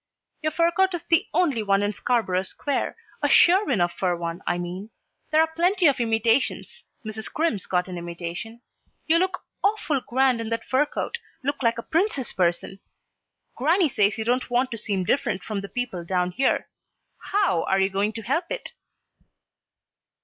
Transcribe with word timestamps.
"Your 0.41 0.51
fur 0.51 0.71
coat 0.71 0.95
is 0.95 1.03
the 1.03 1.27
only 1.31 1.61
one 1.61 1.83
in 1.83 1.93
Scarborough 1.93 2.41
Square. 2.41 2.95
A 3.21 3.29
sure 3.29 3.69
enough 3.69 3.93
fur 3.93 4.15
one, 4.15 4.41
I 4.47 4.57
mean. 4.57 4.89
There're 5.29 5.45
plenty 5.45 5.85
of 5.85 5.99
imitations. 5.99 6.81
Mrs. 7.05 7.31
Crimm's 7.31 7.67
got 7.67 7.87
an 7.87 7.99
imitation. 7.99 8.61
You 9.05 9.19
look 9.19 9.43
awful 9.63 10.01
grand 10.01 10.41
in 10.41 10.49
that 10.49 10.65
fur 10.65 10.87
coat 10.87 11.19
look 11.43 11.61
like 11.61 11.77
a 11.77 11.83
princess 11.83 12.31
person. 12.33 12.79
Grannie 13.55 13.89
says 13.89 14.17
you 14.17 14.25
don't 14.25 14.49
want 14.49 14.71
to 14.71 14.77
seem 14.79 15.03
different 15.03 15.43
from 15.43 15.61
the 15.61 15.69
people 15.69 16.03
down 16.03 16.31
here. 16.31 16.67
How 17.19 17.61
are 17.65 17.79
you 17.79 17.91
going 17.91 18.11
to 18.13 18.23
help 18.23 18.45
it?" 18.49 18.71